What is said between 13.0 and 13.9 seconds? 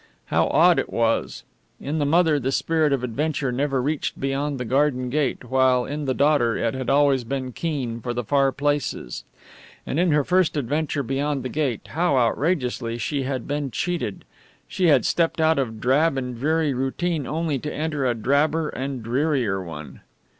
had been